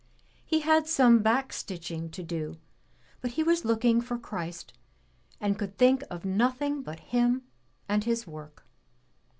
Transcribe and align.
He 0.43 0.61
had 0.61 0.87
some 0.87 1.19
back 1.21 1.53
stitching 1.53 2.09
to 2.09 2.23
do, 2.23 2.57
but 3.21 3.33
he 3.33 3.43
was 3.43 3.63
looking 3.65 4.01
for 4.01 4.17
Christ 4.17 4.73
and 5.39 5.59
could 5.59 5.77
think 5.77 6.01
of 6.09 6.25
nothing 6.25 6.81
but 6.81 6.99
Him 7.01 7.43
and 7.87 8.03
His 8.03 8.25
work. 8.25 8.65